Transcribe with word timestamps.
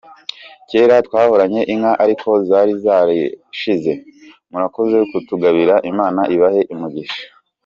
Kera 0.69 0.95
twahoranye 1.07 1.61
Inka 1.73 1.91
ariko 2.03 2.29
zari 2.49 2.73
zarashize, 2.83 3.91
murakoze 4.51 4.97
kutugabira 5.11 5.75
Imana 5.91 6.21
ibahe 6.35 6.61
umugisha. 6.75 7.23